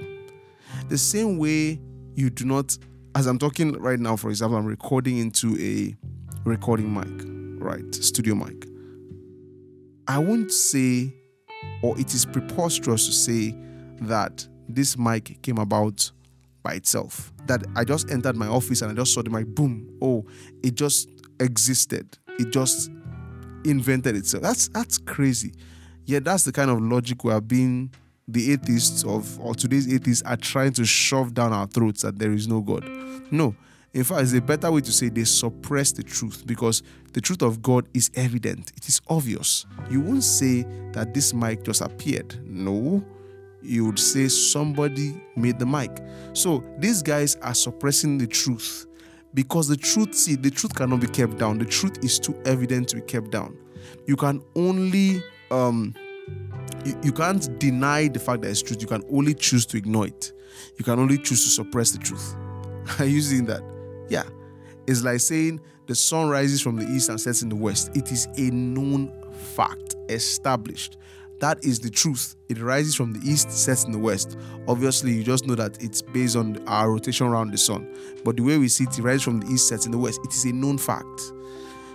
The 0.89 0.97
same 0.97 1.37
way 1.37 1.79
you 2.15 2.29
do 2.29 2.45
not, 2.45 2.77
as 3.15 3.27
I'm 3.27 3.39
talking 3.39 3.73
right 3.73 3.99
now, 3.99 4.15
for 4.15 4.29
example, 4.29 4.57
I'm 4.57 4.65
recording 4.65 5.17
into 5.17 5.57
a 5.59 5.95
recording 6.47 6.93
mic, 6.93 7.63
right? 7.63 7.95
Studio 7.95 8.35
mic. 8.35 8.67
I 10.07 10.19
won't 10.19 10.51
say, 10.51 11.13
or 11.81 11.99
it 11.99 12.13
is 12.13 12.25
preposterous 12.25 13.07
to 13.07 13.11
say 13.11 13.55
that 14.01 14.47
this 14.67 14.97
mic 14.97 15.41
came 15.41 15.57
about 15.57 16.11
by 16.63 16.73
itself. 16.73 17.31
That 17.45 17.63
I 17.75 17.83
just 17.83 18.09
entered 18.09 18.35
my 18.35 18.47
office 18.47 18.81
and 18.81 18.91
I 18.91 18.95
just 18.95 19.13
saw 19.13 19.21
the 19.21 19.29
mic, 19.29 19.47
boom, 19.47 19.97
oh, 20.01 20.25
it 20.63 20.75
just 20.75 21.09
existed. 21.39 22.17
It 22.39 22.51
just 22.51 22.89
invented 23.63 24.15
itself. 24.15 24.43
That's 24.43 24.67
that's 24.69 24.97
crazy. 24.97 25.53
Yeah, 26.05 26.19
that's 26.19 26.43
the 26.43 26.51
kind 26.51 26.69
of 26.69 26.81
logic 26.81 27.23
we 27.23 27.31
are 27.31 27.41
being 27.41 27.91
the 28.27 28.51
atheists 28.51 29.03
of 29.03 29.39
or 29.39 29.53
today's 29.53 29.91
atheists 29.91 30.23
are 30.23 30.37
trying 30.37 30.73
to 30.73 30.85
shove 30.85 31.33
down 31.33 31.53
our 31.53 31.67
throats 31.67 32.01
that 32.01 32.17
there 32.19 32.31
is 32.31 32.47
no 32.47 32.61
God. 32.61 32.83
No. 33.31 33.55
In 33.93 34.03
fact, 34.03 34.23
it's 34.23 34.33
a 34.33 34.41
better 34.41 34.69
way 34.71 34.81
to 34.81 34.91
say 34.91 35.07
they 35.07 35.23
suppress 35.23 35.93
the 35.93 36.03
truth 36.03 36.45
because 36.45 36.83
the 37.13 37.21
truth 37.21 37.41
of 37.41 37.61
God 37.61 37.87
is 37.93 38.11
evident. 38.15 38.73
It 38.75 38.89
is 38.89 38.99
obvious. 39.07 39.65
You 39.89 40.01
won't 40.01 40.23
say 40.23 40.63
that 40.91 41.13
this 41.13 41.33
mic 41.33 41.63
just 41.63 41.79
appeared. 41.79 42.37
No 42.45 43.05
you 43.65 43.85
would 43.85 43.99
say 43.99 44.27
somebody 44.27 45.21
made 45.35 45.59
the 45.59 45.65
mic. 45.65 45.91
So 46.33 46.63
these 46.79 47.01
guys 47.01 47.35
are 47.37 47.53
suppressing 47.55 48.17
the 48.17 48.27
truth 48.27 48.85
Because 49.35 49.67
the 49.67 49.75
truth, 49.75 50.15
see, 50.15 50.35
the 50.35 50.49
truth 50.49 50.73
cannot 50.75 51.01
be 51.01 51.07
kept 51.07 51.37
down. 51.37 51.59
The 51.59 51.65
truth 51.65 52.03
is 52.03 52.19
too 52.19 52.41
evident 52.45 52.87
to 52.89 52.95
be 52.95 53.01
kept 53.01 53.31
down. 53.31 53.55
You 54.07 54.15
can 54.15 54.41
only 54.55 55.21
um 55.51 55.93
you, 56.85 56.97
you 57.03 57.11
can't 57.11 57.59
deny 57.59 58.07
the 58.07 58.19
fact 58.19 58.41
that 58.41 58.49
it's 58.49 58.61
truth. 58.61 58.81
You 58.81 58.87
can 58.87 59.03
only 59.11 59.33
choose 59.33 59.65
to 59.67 59.77
ignore 59.77 60.07
it. 60.07 60.31
You 60.77 60.85
can 60.85 60.99
only 60.99 61.17
choose 61.17 61.43
to 61.43 61.49
suppress 61.49 61.91
the 61.91 61.99
truth. 61.99 62.35
Are 62.99 63.05
you 63.05 63.21
seeing 63.21 63.45
that? 63.45 63.61
Yeah. 64.09 64.23
It's 64.87 65.03
like 65.03 65.19
saying 65.19 65.59
the 65.87 65.95
sun 65.95 66.29
rises 66.29 66.61
from 66.61 66.77
the 66.77 66.85
east 66.87 67.09
and 67.09 67.19
sets 67.19 67.41
in 67.41 67.49
the 67.49 67.55
west. 67.55 67.95
It 67.95 68.11
is 68.11 68.27
a 68.37 68.51
known 68.51 69.11
fact, 69.55 69.95
established. 70.09 70.97
That 71.45 71.63
is 71.63 71.79
the 71.79 71.91
truth. 71.91 72.35
It 72.49 72.59
rises 72.59 72.95
from 72.95 73.13
the 73.13 73.19
east, 73.19 73.51
sets 73.51 73.83
in 73.83 73.91
the 73.91 73.99
west. 73.99 74.35
Obviously, 74.67 75.13
you 75.13 75.23
just 75.23 75.45
know 75.45 75.53
that 75.53 75.79
it's 75.79 76.01
based 76.01 76.35
on 76.35 76.57
our 76.67 76.89
rotation 76.89 77.27
around 77.27 77.51
the 77.51 77.57
sun. 77.59 77.87
But 78.23 78.37
the 78.37 78.41
way 78.41 78.57
we 78.57 78.67
see 78.67 78.85
it, 78.85 78.97
it 78.97 79.03
rises 79.03 79.21
from 79.21 79.41
the 79.41 79.53
east, 79.53 79.67
sets 79.67 79.85
in 79.85 79.91
the 79.91 79.97
west. 79.99 80.19
It 80.23 80.33
is 80.33 80.43
a 80.45 80.51
known 80.51 80.79
fact. 80.79 81.21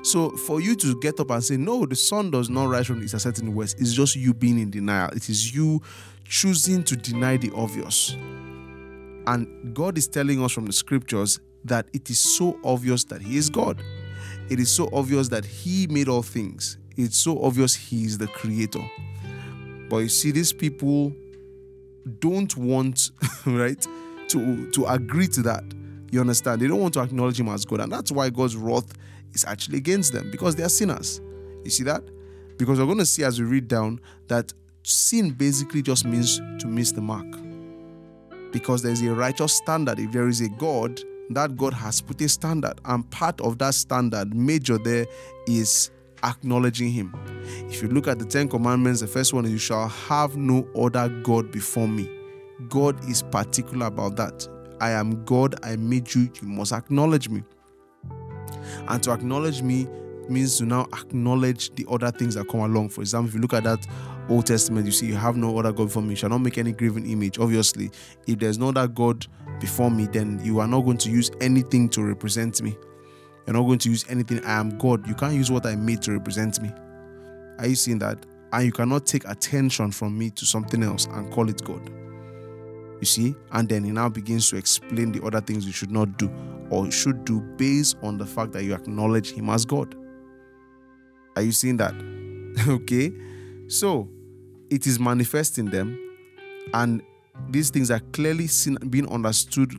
So 0.02 0.30
for 0.30 0.60
you 0.60 0.76
to 0.76 0.94
get 1.00 1.18
up 1.18 1.32
and 1.32 1.42
say, 1.42 1.56
no, 1.56 1.84
the 1.84 1.96
sun 1.96 2.30
does 2.30 2.48
not 2.48 2.68
rise 2.68 2.86
from 2.86 3.00
the 3.00 3.06
east 3.06 3.14
and 3.14 3.22
set 3.22 3.40
in 3.40 3.46
the 3.46 3.50
west, 3.50 3.80
it's 3.80 3.92
just 3.92 4.14
you 4.14 4.34
being 4.34 4.56
in 4.56 4.70
denial. 4.70 5.10
It 5.16 5.28
is 5.28 5.52
you 5.52 5.82
choosing 6.22 6.84
to 6.84 6.94
deny 6.94 7.36
the 7.36 7.50
obvious. 7.52 8.12
And 9.26 9.74
God 9.74 9.98
is 9.98 10.06
telling 10.06 10.44
us 10.44 10.52
from 10.52 10.66
the 10.66 10.72
scriptures 10.72 11.40
that 11.64 11.88
it 11.92 12.08
is 12.08 12.20
so 12.20 12.56
obvious 12.62 13.02
that 13.06 13.20
He 13.20 13.36
is 13.36 13.50
God. 13.50 13.82
It 14.48 14.60
is 14.60 14.70
so 14.70 14.88
obvious 14.92 15.26
that 15.30 15.44
He 15.44 15.88
made 15.88 16.08
all 16.08 16.22
things. 16.22 16.78
It's 16.96 17.16
so 17.16 17.42
obvious 17.42 17.74
He 17.74 18.04
is 18.04 18.16
the 18.16 18.28
creator. 18.28 18.88
But 19.90 19.98
you 19.98 20.08
see, 20.08 20.30
these 20.30 20.52
people 20.52 21.12
don't 22.20 22.56
want, 22.56 23.10
right, 23.46 23.86
to, 24.28 24.70
to 24.70 24.86
agree 24.86 25.26
to 25.28 25.42
that. 25.42 25.64
You 26.10 26.20
understand? 26.20 26.62
They 26.62 26.68
don't 26.68 26.80
want 26.80 26.94
to 26.94 27.00
acknowledge 27.00 27.38
Him 27.38 27.48
as 27.48 27.64
God. 27.64 27.80
And 27.80 27.92
that's 27.92 28.10
why 28.10 28.30
God's 28.30 28.56
wrath 28.56 28.92
is 29.34 29.44
actually 29.44 29.78
against 29.78 30.12
them 30.12 30.30
because 30.30 30.56
they 30.56 30.62
are 30.62 30.68
sinners. 30.68 31.20
You 31.64 31.70
see 31.70 31.84
that? 31.84 32.02
Because 32.56 32.78
we're 32.78 32.86
going 32.86 32.98
to 32.98 33.06
see 33.06 33.24
as 33.24 33.40
we 33.40 33.46
read 33.46 33.68
down 33.68 34.00
that 34.28 34.52
sin 34.84 35.30
basically 35.30 35.82
just 35.82 36.04
means 36.04 36.38
to 36.38 36.66
miss 36.66 36.92
the 36.92 37.00
mark. 37.00 37.26
Because 38.52 38.82
there's 38.82 39.02
a 39.02 39.12
righteous 39.12 39.52
standard. 39.54 39.98
If 39.98 40.12
there 40.12 40.28
is 40.28 40.40
a 40.40 40.48
God, 40.48 41.00
that 41.30 41.56
God 41.56 41.72
has 41.74 42.00
put 42.00 42.20
a 42.20 42.28
standard. 42.28 42.80
And 42.84 43.08
part 43.10 43.40
of 43.40 43.58
that 43.58 43.74
standard, 43.74 44.34
major 44.34 44.78
there, 44.78 45.06
is 45.46 45.90
acknowledging 46.22 46.90
Him. 46.90 47.14
If 47.68 47.82
you 47.82 47.88
look 47.88 48.08
at 48.08 48.18
the 48.18 48.24
Ten 48.24 48.48
Commandments, 48.48 49.00
the 49.00 49.06
first 49.06 49.32
one 49.32 49.44
is, 49.44 49.52
You 49.52 49.58
shall 49.58 49.88
have 49.88 50.36
no 50.36 50.68
other 50.76 51.08
God 51.22 51.50
before 51.50 51.88
me. 51.88 52.08
God 52.68 53.02
is 53.08 53.22
particular 53.22 53.86
about 53.86 54.16
that. 54.16 54.46
I 54.80 54.90
am 54.90 55.24
God, 55.24 55.56
I 55.62 55.76
made 55.76 56.14
you, 56.14 56.30
you 56.40 56.48
must 56.48 56.72
acknowledge 56.72 57.28
me. 57.28 57.42
And 58.88 59.02
to 59.02 59.12
acknowledge 59.12 59.62
me 59.62 59.86
means 60.28 60.58
to 60.58 60.64
now 60.64 60.86
acknowledge 60.92 61.74
the 61.74 61.86
other 61.90 62.10
things 62.10 62.34
that 62.34 62.48
come 62.48 62.60
along. 62.60 62.88
For 62.90 63.00
example, 63.00 63.28
if 63.28 63.34
you 63.34 63.40
look 63.40 63.52
at 63.52 63.64
that 63.64 63.86
Old 64.28 64.46
Testament, 64.46 64.86
you 64.86 64.92
see, 64.92 65.06
you 65.06 65.16
have 65.16 65.36
no 65.36 65.58
other 65.58 65.72
God 65.72 65.86
before 65.86 66.02
me. 66.02 66.10
You 66.10 66.16
shall 66.16 66.30
not 66.30 66.38
make 66.38 66.56
any 66.56 66.72
graven 66.72 67.04
image. 67.04 67.38
Obviously, 67.38 67.90
if 68.26 68.38
there's 68.38 68.58
no 68.58 68.68
other 68.68 68.86
God 68.86 69.26
before 69.60 69.90
me, 69.90 70.06
then 70.06 70.40
you 70.44 70.60
are 70.60 70.68
not 70.68 70.82
going 70.82 70.98
to 70.98 71.10
use 71.10 71.30
anything 71.40 71.88
to 71.90 72.02
represent 72.02 72.62
me. 72.62 72.76
You're 73.50 73.58
not 73.58 73.66
going 73.66 73.80
to 73.80 73.90
use 73.90 74.04
anything. 74.08 74.44
I 74.44 74.60
am 74.60 74.78
God. 74.78 75.08
You 75.08 75.14
can't 75.16 75.34
use 75.34 75.50
what 75.50 75.66
I 75.66 75.74
made 75.74 76.02
to 76.02 76.12
represent 76.12 76.62
me. 76.62 76.70
Are 77.58 77.66
you 77.66 77.74
seeing 77.74 77.98
that? 77.98 78.24
And 78.52 78.64
you 78.64 78.70
cannot 78.70 79.06
take 79.06 79.24
attention 79.26 79.90
from 79.90 80.16
me 80.16 80.30
to 80.30 80.46
something 80.46 80.84
else 80.84 81.06
and 81.06 81.32
call 81.32 81.48
it 81.48 81.64
God. 81.64 81.90
You 83.00 83.06
see? 83.06 83.34
And 83.50 83.68
then 83.68 83.82
he 83.82 83.90
now 83.90 84.08
begins 84.08 84.48
to 84.50 84.56
explain 84.56 85.10
the 85.10 85.20
other 85.26 85.40
things 85.40 85.66
you 85.66 85.72
should 85.72 85.90
not 85.90 86.16
do 86.16 86.30
or 86.70 86.92
should 86.92 87.24
do 87.24 87.40
based 87.56 87.96
on 88.04 88.18
the 88.18 88.24
fact 88.24 88.52
that 88.52 88.62
you 88.62 88.72
acknowledge 88.72 89.32
him 89.32 89.50
as 89.50 89.64
God. 89.64 89.96
Are 91.34 91.42
you 91.42 91.50
seeing 91.50 91.76
that? 91.78 91.94
okay. 92.68 93.12
So 93.66 94.08
it 94.70 94.86
is 94.86 95.00
manifesting 95.00 95.66
them, 95.66 95.98
and 96.72 97.02
these 97.48 97.70
things 97.70 97.90
are 97.90 98.00
clearly 98.12 98.46
seen, 98.46 98.76
being 98.76 99.08
understood 99.08 99.76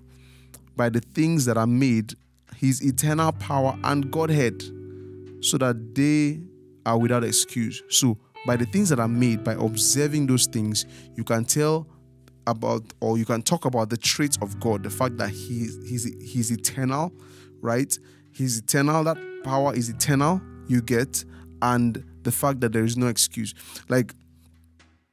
by 0.75 0.89
the 0.89 0.99
things 0.99 1.45
that 1.45 1.55
are 1.55 1.67
made, 1.67 2.15
his 2.55 2.81
eternal 2.85 3.31
power 3.33 3.77
and 3.83 4.11
Godhead, 4.11 4.61
so 5.41 5.57
that 5.57 5.95
they 5.95 6.41
are 6.85 6.97
without 6.97 7.23
excuse. 7.23 7.81
So, 7.89 8.17
by 8.45 8.55
the 8.55 8.65
things 8.65 8.89
that 8.89 8.99
are 8.99 9.07
made, 9.07 9.43
by 9.43 9.53
observing 9.53 10.27
those 10.27 10.47
things, 10.47 10.85
you 11.15 11.23
can 11.23 11.45
tell 11.45 11.87
about 12.47 12.83
or 12.99 13.17
you 13.17 13.25
can 13.25 13.41
talk 13.41 13.65
about 13.65 13.89
the 13.89 13.97
traits 13.97 14.37
of 14.41 14.59
God, 14.59 14.83
the 14.83 14.89
fact 14.89 15.17
that 15.17 15.29
he 15.29 15.69
he's 15.85 16.05
he's 16.21 16.51
eternal, 16.51 17.11
right? 17.61 17.97
He's 18.33 18.59
eternal, 18.59 19.03
that 19.03 19.17
power 19.43 19.73
is 19.75 19.89
eternal, 19.89 20.41
you 20.67 20.81
get, 20.81 21.23
and 21.61 22.03
the 22.23 22.31
fact 22.31 22.61
that 22.61 22.71
there 22.71 22.83
is 22.83 22.97
no 22.97 23.07
excuse. 23.07 23.53
Like 23.89 24.13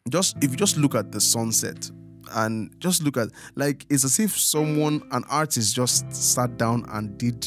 just 0.09 0.37
if 0.42 0.50
you 0.50 0.57
just 0.57 0.76
look 0.76 0.95
at 0.95 1.12
the 1.12 1.21
sunset 1.21 1.90
and 2.35 2.75
just 2.80 3.02
look 3.02 3.16
at 3.16 3.28
like 3.56 3.87
it's 3.90 4.04
as 4.04 4.18
if 4.18 4.38
someone 4.38 5.02
an 5.11 5.25
artist 5.30 5.75
just 5.75 6.12
sat 6.12 6.56
down 6.56 6.85
and 6.90 7.18
did 7.18 7.47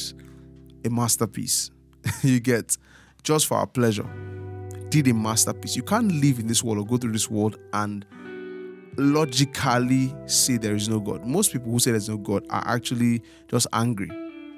a 0.86 0.90
masterpiece. 0.90 1.72
you 2.24 2.40
get 2.40 2.78
just 3.24 3.48
for 3.48 3.58
our 3.58 3.68
pleasure. 3.68 4.10
Did 4.90 5.08
a 5.08 5.14
masterpiece. 5.14 5.76
You 5.76 5.84
can't 5.84 6.12
live 6.12 6.40
in 6.40 6.48
this 6.48 6.64
world 6.64 6.80
or 6.80 6.86
go 6.86 6.98
through 6.98 7.14
this 7.14 7.30
world 7.30 7.58
and 7.74 8.06
logically 8.98 10.14
say 10.26 10.58
there 10.58 10.76
is 10.76 10.90
no 10.90 11.00
God. 11.00 11.26
Most 11.26 11.54
people 11.54 11.72
who 11.72 11.80
say 11.80 11.92
there's 11.92 12.10
no 12.10 12.18
God 12.18 12.46
are 12.50 12.64
actually 12.66 13.22
just 13.48 13.68
angry 13.74 14.10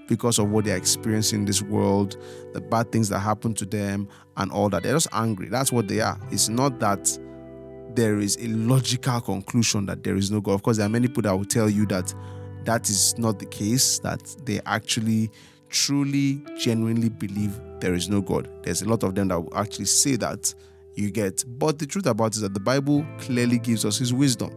because 0.08 0.40
of 0.40 0.50
what 0.50 0.66
they're 0.66 0.78
experiencing 0.78 1.40
in 1.40 1.46
this 1.46 1.62
world, 1.62 2.18
the 2.54 2.62
bad 2.62 2.92
things 2.92 3.10
that 3.10 3.20
happen 3.20 3.54
to 3.56 3.66
them, 3.66 4.08
and 4.38 4.52
all 4.52 4.70
that. 4.70 4.84
They're 4.84 4.94
just 4.94 5.08
angry. 5.14 5.50
That's 5.50 5.72
what 5.72 5.88
they 5.88 6.02
are. 6.02 6.20
It's 6.32 6.50
not 6.50 6.80
that 6.80 7.18
there 7.96 8.20
is 8.20 8.38
a 8.38 8.48
logical 8.48 9.22
conclusion 9.22 9.86
that 9.86 10.04
there 10.04 10.16
is 10.16 10.32
no 10.32 10.42
God. 10.42 10.54
Of 10.54 10.64
course, 10.64 10.78
there 10.78 10.86
are 10.86 10.90
many 10.90 11.08
people 11.08 11.24
that 11.24 11.36
will 11.36 11.46
tell 11.46 11.70
you 11.70 11.86
that 11.88 12.14
that 12.66 12.90
is 12.90 13.18
not 13.18 13.40
the 13.40 13.46
case, 13.46 14.00
that 14.00 14.24
they 14.46 14.62
actually 14.66 15.30
truly, 15.70 16.42
genuinely 16.58 17.10
believe 17.10 17.60
there 17.80 17.94
is 17.94 18.08
no 18.08 18.22
God. 18.22 18.50
There's 18.64 18.82
a 18.82 18.90
lot 18.90 19.04
of 19.04 19.16
them 19.16 19.28
that 19.30 19.40
will 19.40 19.58
actually 19.58 19.86
say 19.86 20.16
that 20.18 20.54
you 20.96 21.12
get. 21.12 21.44
But 21.60 21.80
the 21.80 21.86
truth 21.86 22.06
about 22.06 22.28
it 22.28 22.36
is 22.36 22.42
that 22.42 22.54
the 22.54 22.60
Bible 22.60 23.06
clearly 23.20 23.58
gives 23.58 23.84
us 23.86 23.98
His 23.98 24.14
wisdom. 24.14 24.56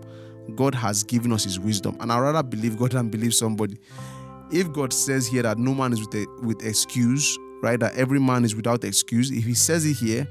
God 0.54 0.74
has 0.74 1.02
given 1.02 1.32
us 1.32 1.44
His 1.44 1.58
wisdom, 1.58 1.96
and 2.00 2.12
I'd 2.12 2.20
rather 2.20 2.42
believe 2.42 2.78
God 2.78 2.92
than 2.92 3.08
believe 3.08 3.34
somebody. 3.34 3.78
If 4.52 4.72
God 4.72 4.92
says 4.92 5.26
here 5.26 5.42
that 5.42 5.58
no 5.58 5.74
man 5.74 5.92
is 5.92 6.00
with 6.00 6.14
a, 6.14 6.26
with 6.42 6.64
excuse, 6.64 7.36
right? 7.62 7.80
That 7.80 7.96
every 7.96 8.20
man 8.20 8.44
is 8.44 8.54
without 8.54 8.84
excuse. 8.84 9.30
If 9.32 9.44
He 9.44 9.54
says 9.54 9.84
it 9.84 9.94
here, 9.94 10.28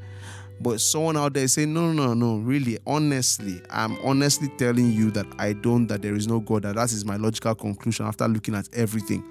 but 0.60 0.80
someone 0.80 1.18
out 1.18 1.34
there 1.34 1.48
saying, 1.48 1.74
no, 1.74 1.92
no, 1.92 2.08
no, 2.08 2.14
no, 2.14 2.38
really, 2.38 2.78
honestly, 2.88 3.62
I'm 3.70 3.98
honestly 4.04 4.48
telling 4.58 4.92
you 4.92 5.12
that 5.12 5.26
I 5.38 5.54
don't, 5.54 5.88
that 5.88 6.02
there 6.02 6.16
is 6.16 6.28
no 6.28 6.40
God, 6.40 6.64
that 6.64 6.76
that 6.76 6.92
is 6.92 7.06
my 7.06 7.18
logical 7.18 7.56
conclusion 7.56 8.06
after 8.06 8.28
looking 8.28 8.56
at 8.56 8.70
everything. 8.74 9.24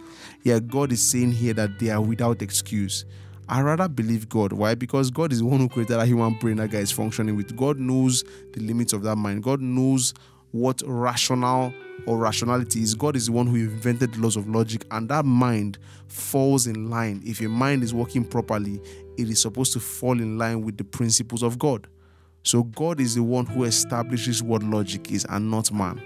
Yeah, 0.43 0.59
God 0.59 0.93
is 0.93 1.03
saying 1.03 1.33
here 1.33 1.55
that 1.55 1.79
they 1.79 1.91
are 1.91 2.01
without 2.01 2.43
excuse. 2.43 3.05
I 3.49 3.61
rather 3.61 3.89
believe 3.89 4.29
God. 4.29 4.53
Why? 4.53 4.75
Because 4.75 5.11
God 5.11 5.33
is 5.33 5.41
the 5.41 5.47
one 5.47 5.61
who 5.61 5.69
created 5.69 5.99
a 5.99 6.07
human 6.07 6.35
brain 6.35 6.57
that 6.57 6.71
guy 6.71 6.79
is 6.79 6.93
functioning 6.93 7.37
with. 7.37 7.55
God 7.57 7.79
knows 7.79 8.25
the 8.53 8.61
limits 8.61 8.93
of 8.93 9.03
that 9.03 9.17
mind. 9.17 9.43
God 9.43 9.61
knows 9.61 10.15
what 10.55 10.81
rational 10.87 11.75
or 12.07 12.17
rationality 12.17 12.81
is. 12.81 12.95
God 12.95 13.17
is 13.17 13.27
the 13.27 13.33
one 13.33 13.49
who 13.49 13.57
invented 13.57 14.17
laws 14.17 14.37
of 14.37 14.49
logic, 14.49 14.87
and 14.93 15.09
that 15.09 15.25
mind 15.25 15.79
falls 16.07 16.69
in 16.69 16.89
line. 16.89 17.21
If 17.27 17.41
your 17.41 17.51
mind 17.51 17.83
is 17.83 17.93
working 17.93 18.25
properly, 18.25 18.81
it 19.19 19.29
is 19.29 19.43
supposed 19.43 19.73
to 19.73 19.81
fall 19.81 20.13
in 20.13 20.39
line 20.39 20.63
with 20.63 20.77
the 20.77 20.85
principles 20.85 21.43
of 21.43 21.59
God. 21.59 21.89
So 22.45 22.63
God 22.63 23.01
is 23.01 23.17
the 23.17 23.23
one 23.25 23.47
who 23.47 23.65
establishes 23.65 24.45
what 24.45 24.63
logic 24.63 25.11
is 25.11 25.27
and 25.29 25.51
not 25.51 25.73
man. 25.73 26.01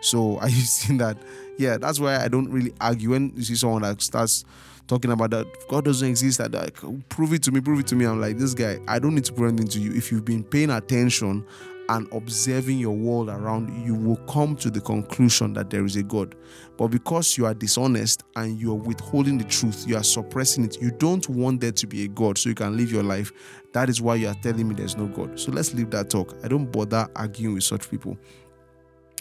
So 0.00 0.38
are 0.40 0.48
you 0.48 0.62
seeing 0.62 0.98
that? 0.98 1.18
Yeah, 1.58 1.76
that's 1.76 2.00
why 2.00 2.24
I 2.24 2.28
don't 2.28 2.50
really 2.50 2.72
argue 2.80 3.10
when 3.10 3.34
you 3.36 3.42
see 3.42 3.56
someone 3.56 3.82
that 3.82 4.00
starts 4.00 4.46
talking 4.86 5.10
about 5.10 5.30
that 5.32 5.46
God 5.68 5.84
doesn't 5.84 6.08
exist. 6.08 6.38
That 6.38 6.52
like, 6.52 6.82
oh, 6.84 7.02
prove 7.10 7.34
it 7.34 7.42
to 7.42 7.52
me, 7.52 7.60
prove 7.60 7.80
it 7.80 7.86
to 7.88 7.96
me. 7.96 8.06
I'm 8.06 8.18
like, 8.18 8.38
this 8.38 8.54
guy, 8.54 8.78
I 8.88 8.98
don't 8.98 9.14
need 9.14 9.26
to 9.26 9.32
prove 9.34 9.48
anything 9.48 9.68
to 9.68 9.78
you. 9.78 9.92
If 9.92 10.10
you've 10.10 10.24
been 10.24 10.42
paying 10.42 10.70
attention 10.70 11.44
and 11.88 12.06
observing 12.12 12.78
your 12.78 12.94
world 12.94 13.30
around 13.30 13.84
you, 13.84 13.94
will 13.94 14.16
come 14.26 14.54
to 14.56 14.70
the 14.70 14.80
conclusion 14.80 15.54
that 15.54 15.70
there 15.70 15.84
is 15.84 15.96
a 15.96 16.02
God. 16.02 16.34
But 16.76 16.88
because 16.88 17.38
you 17.38 17.46
are 17.46 17.54
dishonest 17.54 18.24
and 18.36 18.60
you 18.60 18.72
are 18.72 18.76
withholding 18.76 19.38
the 19.38 19.44
truth, 19.44 19.86
you 19.86 19.96
are 19.96 20.02
suppressing 20.02 20.64
it, 20.64 20.80
you 20.80 20.90
don't 20.90 21.26
want 21.28 21.60
there 21.60 21.72
to 21.72 21.86
be 21.86 22.04
a 22.04 22.08
God 22.08 22.36
so 22.36 22.50
you 22.50 22.54
can 22.54 22.76
live 22.76 22.92
your 22.92 23.02
life. 23.02 23.32
That 23.72 23.88
is 23.88 24.02
why 24.02 24.16
you 24.16 24.28
are 24.28 24.34
telling 24.34 24.68
me 24.68 24.74
there's 24.74 24.96
no 24.96 25.06
God. 25.06 25.38
So 25.40 25.50
let's 25.50 25.72
leave 25.74 25.90
that 25.90 26.10
talk. 26.10 26.36
I 26.44 26.48
don't 26.48 26.70
bother 26.70 27.08
arguing 27.16 27.54
with 27.54 27.64
such 27.64 27.90
people. 27.90 28.18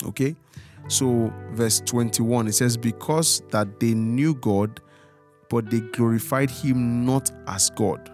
Okay? 0.05 0.35
So, 0.89 1.33
verse 1.51 1.81
21, 1.81 2.47
it 2.47 2.53
says, 2.53 2.77
Because 2.77 3.41
that 3.49 3.79
they 3.79 3.93
knew 3.93 4.35
God, 4.35 4.79
but 5.49 5.69
they 5.69 5.81
glorified 5.81 6.49
him 6.49 7.05
not 7.05 7.31
as 7.47 7.69
God. 7.71 8.11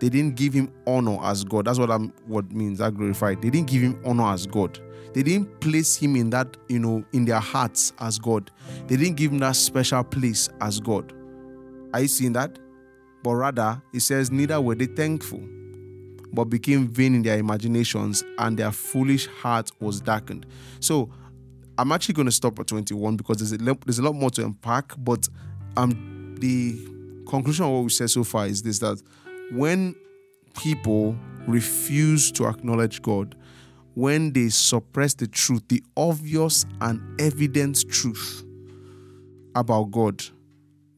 They 0.00 0.08
didn't 0.08 0.36
give 0.36 0.52
him 0.52 0.72
honor 0.86 1.18
as 1.22 1.44
God. 1.44 1.66
That's 1.66 1.78
what 1.78 1.90
I'm 1.90 2.12
what 2.26 2.50
means 2.52 2.78
that 2.78 2.94
glorified. 2.94 3.40
They 3.40 3.50
didn't 3.50 3.68
give 3.68 3.82
him 3.82 4.00
honor 4.04 4.32
as 4.32 4.46
God. 4.46 4.78
They 5.14 5.22
didn't 5.22 5.60
place 5.60 5.96
him 5.96 6.14
in 6.16 6.30
that, 6.30 6.56
you 6.68 6.78
know, 6.78 7.02
in 7.12 7.24
their 7.24 7.40
hearts 7.40 7.92
as 8.00 8.18
God. 8.18 8.50
They 8.86 8.96
didn't 8.96 9.16
give 9.16 9.32
him 9.32 9.38
that 9.38 9.56
special 9.56 10.04
place 10.04 10.50
as 10.60 10.78
God. 10.78 11.14
Are 11.94 12.02
you 12.02 12.08
seeing 12.08 12.34
that? 12.34 12.58
But 13.22 13.34
rather, 13.36 13.82
it 13.94 14.00
says, 14.00 14.30
Neither 14.30 14.60
were 14.60 14.74
they 14.74 14.86
thankful, 14.86 15.42
but 16.32 16.44
became 16.44 16.86
vain 16.86 17.14
in 17.14 17.22
their 17.22 17.38
imaginations, 17.38 18.22
and 18.38 18.58
their 18.58 18.72
foolish 18.72 19.26
heart 19.26 19.70
was 19.80 20.02
darkened. 20.02 20.44
So, 20.80 21.10
I'm 21.78 21.92
actually 21.92 22.14
going 22.14 22.26
to 22.26 22.32
stop 22.32 22.58
at 22.58 22.66
21 22.66 23.16
because 23.16 23.38
there's 23.38 23.52
a, 23.52 23.74
there's 23.84 23.98
a 23.98 24.02
lot 24.02 24.14
more 24.14 24.30
to 24.30 24.44
unpack. 24.44 24.92
But 24.98 25.28
um, 25.76 26.34
the 26.38 26.74
conclusion 27.28 27.64
of 27.64 27.72
what 27.72 27.84
we 27.84 27.90
said 27.90 28.10
so 28.10 28.24
far 28.24 28.46
is 28.46 28.62
this 28.62 28.78
that 28.78 29.02
when 29.52 29.94
people 30.56 31.16
refuse 31.46 32.32
to 32.32 32.46
acknowledge 32.46 33.02
God, 33.02 33.34
when 33.94 34.32
they 34.32 34.48
suppress 34.48 35.14
the 35.14 35.26
truth, 35.26 35.62
the 35.68 35.82
obvious 35.96 36.66
and 36.80 37.20
evident 37.20 37.88
truth 37.90 38.44
about 39.54 39.90
God, 39.90 40.22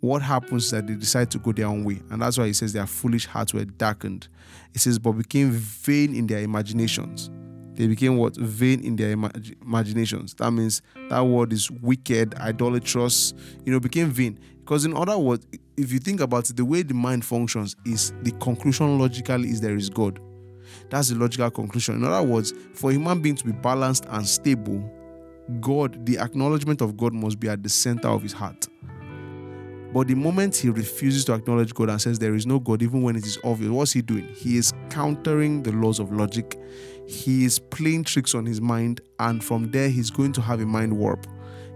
what 0.00 0.22
happens 0.22 0.66
is 0.66 0.70
that 0.70 0.86
they 0.86 0.94
decide 0.94 1.30
to 1.32 1.38
go 1.38 1.52
their 1.52 1.66
own 1.66 1.84
way. 1.84 2.00
And 2.10 2.22
that's 2.22 2.38
why 2.38 2.46
he 2.46 2.52
says 2.52 2.72
their 2.72 2.86
foolish 2.86 3.26
hearts 3.26 3.52
were 3.52 3.64
darkened. 3.64 4.28
It 4.74 4.80
says, 4.80 4.98
but 4.98 5.12
became 5.12 5.50
vain 5.50 6.14
in 6.14 6.26
their 6.26 6.40
imaginations. 6.40 7.30
They 7.78 7.86
became 7.86 8.16
what? 8.16 8.34
Vain 8.34 8.80
in 8.80 8.96
their 8.96 9.16
imag- 9.16 9.54
imaginations. 9.62 10.34
That 10.34 10.50
means 10.50 10.82
that 11.10 11.20
word 11.20 11.52
is 11.52 11.70
wicked, 11.70 12.34
idolatrous, 12.34 13.34
you 13.64 13.72
know, 13.72 13.78
became 13.78 14.10
vain. 14.10 14.36
Because 14.58 14.84
in 14.84 14.96
other 14.96 15.16
words, 15.16 15.46
if 15.76 15.92
you 15.92 16.00
think 16.00 16.20
about 16.20 16.50
it, 16.50 16.56
the 16.56 16.64
way 16.64 16.82
the 16.82 16.94
mind 16.94 17.24
functions 17.24 17.76
is 17.86 18.12
the 18.22 18.32
conclusion 18.32 18.98
logically 18.98 19.48
is 19.50 19.60
there 19.60 19.76
is 19.76 19.90
God. 19.90 20.18
That's 20.90 21.10
the 21.10 21.14
logical 21.14 21.52
conclusion. 21.52 21.94
In 21.94 22.04
other 22.04 22.26
words, 22.26 22.52
for 22.74 22.90
a 22.90 22.94
human 22.94 23.22
being 23.22 23.36
to 23.36 23.44
be 23.44 23.52
balanced 23.52 24.06
and 24.08 24.26
stable, 24.26 24.82
God, 25.60 26.04
the 26.04 26.18
acknowledgement 26.18 26.80
of 26.80 26.96
God 26.96 27.12
must 27.12 27.38
be 27.38 27.48
at 27.48 27.62
the 27.62 27.68
center 27.68 28.08
of 28.08 28.24
his 28.24 28.32
heart. 28.32 28.66
But 29.94 30.08
the 30.08 30.16
moment 30.16 30.56
he 30.56 30.68
refuses 30.68 31.24
to 31.26 31.34
acknowledge 31.34 31.72
God 31.72 31.90
and 31.90 32.02
says 32.02 32.18
there 32.18 32.34
is 32.34 32.44
no 32.44 32.58
God, 32.58 32.82
even 32.82 33.02
when 33.02 33.14
it 33.14 33.24
is 33.24 33.38
obvious, 33.44 33.70
what's 33.70 33.92
he 33.92 34.02
doing? 34.02 34.26
He 34.34 34.56
is 34.56 34.72
countering 34.90 35.62
the 35.62 35.72
laws 35.72 36.00
of 36.00 36.12
logic. 36.12 36.58
He 37.08 37.44
is 37.44 37.58
playing 37.58 38.04
tricks 38.04 38.34
on 38.34 38.44
his 38.44 38.60
mind, 38.60 39.00
and 39.18 39.42
from 39.42 39.70
there, 39.70 39.88
he's 39.88 40.10
going 40.10 40.32
to 40.34 40.40
have 40.42 40.60
a 40.60 40.66
mind 40.66 40.96
warp. 40.96 41.26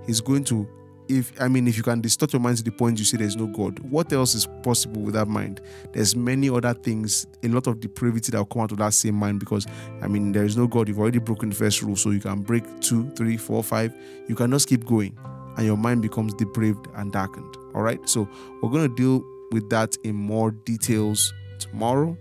He's 0.07 0.21
going 0.21 0.45
to 0.45 0.69
if 1.09 1.33
I 1.41 1.49
mean 1.49 1.67
if 1.69 1.77
you 1.77 1.83
can 1.83 2.01
distort 2.01 2.33
your 2.33 2.41
mind 2.41 2.59
to 2.59 2.62
the 2.62 2.71
point 2.71 2.99
you 2.99 3.05
say 3.05 3.17
there's 3.17 3.37
no 3.37 3.47
God, 3.47 3.79
what 3.81 4.12
else 4.12 4.35
is 4.35 4.47
possible 4.62 5.03
with 5.03 5.15
that 5.15 5.29
mind? 5.29 5.61
There's 5.93 6.15
many 6.15 6.49
other 6.49 6.75
things, 6.75 7.27
a 7.43 7.49
lot 7.49 7.67
of 7.67 7.81
depravity 7.81 8.33
that 8.33 8.39
will 8.39 8.47
come 8.47 8.62
out 8.62 8.73
of 8.73 8.79
that 8.79 8.95
same 8.95 9.15
mind 9.15 9.41
because 9.41 9.67
I 10.01 10.09
mean 10.09 10.33
there 10.33 10.45
is 10.45 10.57
no 10.57 10.67
God. 10.67 10.89
You've 10.89 11.01
already 11.01 11.19
broken 11.19 11.51
the 11.51 11.55
first 11.55 11.83
rule, 11.83 11.97
so 11.97 12.11
you 12.11 12.21
can 12.21 12.43
break 12.43 12.65
two, 12.81 13.11
three, 13.11 13.37
four, 13.37 13.62
five. 13.62 13.95
You 14.29 14.35
can 14.35 14.51
just 14.51 14.69
keep 14.69 14.85
going, 14.85 15.17
and 15.57 15.67
your 15.67 15.77
mind 15.77 16.03
becomes 16.03 16.35
depraved 16.35 16.87
and 16.97 17.12
darkened. 17.12 17.57
All 17.75 17.83
right, 17.83 18.07
so 18.09 18.29
we're 18.62 18.71
gonna 18.71 18.89
deal 18.89 19.25
with 19.51 19.69
that 19.71 19.97
in 20.05 20.15
more 20.15 20.51
details 20.51 21.33
tomorrow 21.59 22.17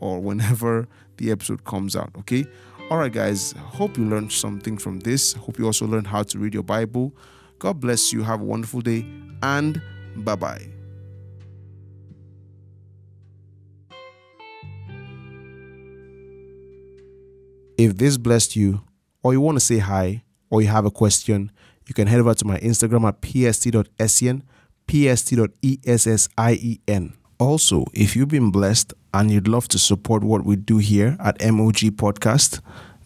or 0.00 0.20
whenever 0.20 0.86
the 1.16 1.30
episode 1.30 1.64
comes 1.64 1.96
out. 1.96 2.10
Okay. 2.18 2.46
All 2.90 2.98
right, 2.98 3.12
guys. 3.12 3.52
Hope 3.52 3.96
you 3.96 4.04
learned 4.04 4.32
something 4.32 4.76
from 4.76 5.00
this. 5.00 5.32
Hope 5.32 5.58
you 5.58 5.64
also 5.66 5.86
learned 5.86 6.06
how 6.06 6.22
to 6.22 6.38
read 6.38 6.52
your 6.54 6.62
Bible. 6.62 7.14
God 7.58 7.80
bless 7.80 8.12
you. 8.12 8.22
Have 8.22 8.40
a 8.40 8.44
wonderful 8.44 8.80
day 8.80 9.06
and 9.42 9.80
bye 10.16 10.36
bye. 10.36 10.66
If 17.76 17.96
this 17.96 18.16
blessed 18.16 18.54
you, 18.54 18.82
or 19.22 19.32
you 19.32 19.40
want 19.40 19.56
to 19.56 19.64
say 19.64 19.78
hi, 19.78 20.22
or 20.50 20.62
you 20.62 20.68
have 20.68 20.84
a 20.84 20.90
question, 20.90 21.50
you 21.88 21.94
can 21.94 22.06
head 22.06 22.20
over 22.20 22.34
to 22.34 22.44
my 22.44 22.58
Instagram 22.60 23.08
at 23.08 23.20
pst.sien, 23.20 24.44
pst.essien. 24.86 25.52
Also, 27.38 27.84
if 27.92 28.14
you've 28.14 28.28
been 28.28 28.50
blessed 28.50 28.94
and 29.12 29.30
you'd 29.30 29.48
love 29.48 29.68
to 29.68 29.78
support 29.78 30.22
what 30.22 30.44
we 30.44 30.56
do 30.56 30.78
here 30.78 31.16
at 31.20 31.40
MOG 31.40 31.78
Podcast, 31.96 32.60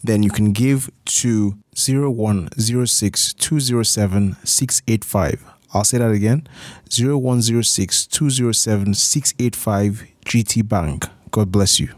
then 0.05 0.23
you 0.23 0.31
can 0.31 0.53
give 0.53 0.91
to 1.05 1.57
0106 1.75 3.35
207 3.35 4.37
685. 4.45 5.45
I'll 5.75 5.85
say 5.85 5.99
that 5.99 6.11
again 6.11 6.47
0106 6.91 8.07
207 8.07 8.95
685 8.95 10.07
GT 10.25 10.69
Bank. 10.69 11.07
God 11.31 11.53
bless 11.53 11.79
you. 11.79 11.98